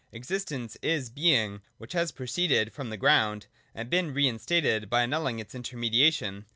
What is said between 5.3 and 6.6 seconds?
its intermediation.